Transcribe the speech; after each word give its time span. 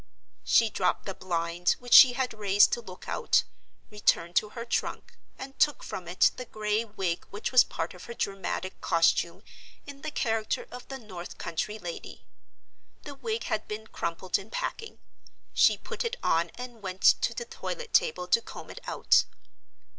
She 0.43 0.71
dropped 0.71 1.05
the 1.05 1.13
blind 1.13 1.75
which 1.77 1.93
she 1.93 2.13
had 2.13 2.33
raised 2.33 2.71
to 2.73 2.81
look 2.81 3.07
out, 3.07 3.43
returned 3.91 4.35
to 4.37 4.49
her 4.49 4.65
trunk, 4.65 5.15
and 5.37 5.59
took 5.59 5.83
from 5.83 6.07
it 6.07 6.31
the 6.37 6.45
gray 6.45 6.83
wig 6.83 7.23
which 7.29 7.51
was 7.51 7.63
part 7.63 7.93
of 7.93 8.05
her 8.05 8.15
dramatic 8.15 8.81
costume 8.81 9.43
in 9.85 10.01
the 10.01 10.09
character 10.09 10.65
of 10.71 10.87
the 10.87 10.97
North 10.97 11.37
country 11.37 11.77
lady. 11.77 12.23
The 13.03 13.13
wig 13.13 13.43
had 13.43 13.67
been 13.67 13.85
crumpled 13.85 14.39
in 14.39 14.49
packing; 14.49 14.97
she 15.53 15.77
put 15.77 16.03
it 16.03 16.15
on 16.23 16.49
and 16.55 16.81
went 16.81 17.03
to 17.21 17.35
the 17.35 17.45
toilet 17.45 17.93
table 17.93 18.25
to 18.25 18.41
comb 18.41 18.71
it 18.71 18.81
out. 18.87 19.25